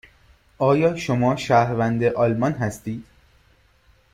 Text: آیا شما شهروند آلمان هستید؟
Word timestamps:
آیا 0.57 0.95
شما 0.95 1.35
شهروند 1.35 2.03
آلمان 2.03 2.51
هستید؟ 2.53 3.05